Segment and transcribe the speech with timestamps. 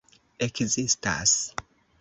[0.45, 1.33] ekzistas